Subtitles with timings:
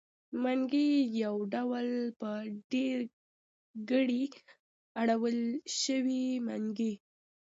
[0.43, 0.91] منګی
[1.23, 1.89] يو ډول
[2.19, 2.31] په
[2.71, 4.25] ډېرګړي
[5.01, 5.99] اړولی شو؛
[6.45, 6.93] منګي.